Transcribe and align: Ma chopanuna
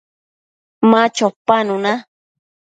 Ma 0.89 1.01
chopanuna 1.15 1.93